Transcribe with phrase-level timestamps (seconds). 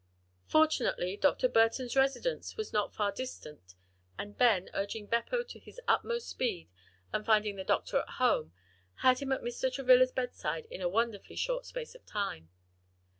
[0.47, 1.47] Fortunately Dr.
[1.47, 3.75] Burton's residence was not far distant,
[4.17, 6.71] and Ben urging Beppo to his utmost speed
[7.13, 8.51] and finding the doctor at home,
[9.03, 9.71] had him at Mr.
[9.71, 12.49] Travilla's bedside in a wonderfully short space of time.